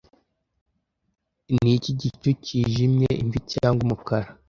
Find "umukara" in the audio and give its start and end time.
3.85-4.27